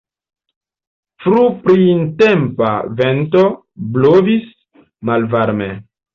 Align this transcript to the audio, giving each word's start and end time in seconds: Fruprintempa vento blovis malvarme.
Fruprintempa 1.25 2.71
vento 3.03 3.45
blovis 3.99 4.51
malvarme. 5.13 5.71